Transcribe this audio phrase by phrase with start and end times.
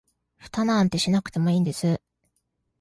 [0.37, 2.01] フタなんてしなくてもいいんです